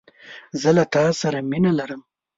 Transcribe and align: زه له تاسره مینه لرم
زه 0.61 0.69
له 0.77 0.83
تاسره 0.95 1.39
مینه 1.49 1.71
لرم 1.79 2.01